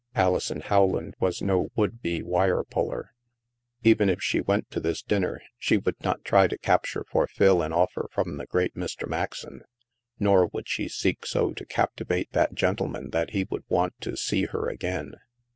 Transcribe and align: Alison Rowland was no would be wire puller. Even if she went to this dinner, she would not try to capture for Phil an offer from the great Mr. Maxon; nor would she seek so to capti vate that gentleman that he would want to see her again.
Alison 0.15 0.63
Rowland 0.71 1.13
was 1.19 1.43
no 1.43 1.69
would 1.75 2.01
be 2.01 2.23
wire 2.23 2.63
puller. 2.63 3.13
Even 3.83 4.09
if 4.09 4.19
she 4.19 4.41
went 4.41 4.67
to 4.71 4.79
this 4.79 5.03
dinner, 5.03 5.39
she 5.59 5.77
would 5.77 6.01
not 6.03 6.25
try 6.25 6.47
to 6.47 6.57
capture 6.57 7.05
for 7.07 7.27
Phil 7.27 7.61
an 7.61 7.71
offer 7.71 8.07
from 8.11 8.37
the 8.37 8.47
great 8.47 8.73
Mr. 8.73 9.07
Maxon; 9.07 9.61
nor 10.17 10.47
would 10.47 10.67
she 10.67 10.87
seek 10.89 11.23
so 11.27 11.53
to 11.53 11.67
capti 11.67 12.07
vate 12.07 12.31
that 12.31 12.55
gentleman 12.55 13.11
that 13.11 13.29
he 13.29 13.43
would 13.51 13.63
want 13.69 13.93
to 14.01 14.17
see 14.17 14.45
her 14.45 14.67
again. 14.69 15.13